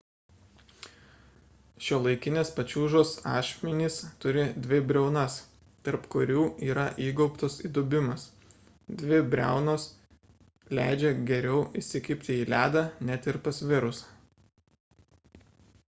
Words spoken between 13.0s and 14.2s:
net ir pasvirus